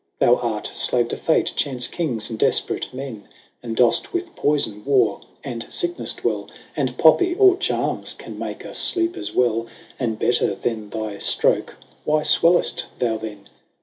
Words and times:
Thou 0.17 0.37
art 0.37 0.69
flave 0.69 1.09
to 1.09 1.15
Fate, 1.15 1.53
Chance, 1.55 1.87
kings, 1.87 2.31
and 2.31 2.39
defperate 2.39 2.91
men, 2.91 3.27
And 3.61 3.75
doft 3.77 4.13
with 4.13 4.35
poyfon, 4.35 4.83
warre, 4.83 5.19
and 5.43 5.67
ficknefle 5.67 6.17
dwell, 6.19 6.47
10 6.47 6.55
And 6.75 6.97
poppie, 6.97 7.35
or 7.37 7.55
charmes 7.55 8.15
can 8.17 8.39
make 8.39 8.65
us 8.65 8.79
fleepe 8.91 9.15
as 9.15 9.35
well, 9.35 9.67
And 9.99 10.17
better 10.17 10.55
then 10.55 10.89
thy 10.89 11.17
ftroake; 11.17 11.73
why 12.03 12.21
fwell'ft 12.23 12.85
thou 12.97 13.17
then? 13.17 13.47